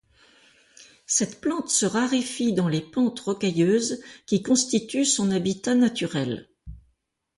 [1.05, 6.49] Cette plante se raréfie dans les pentes rocailleuses, qui constituent son habitat naturel.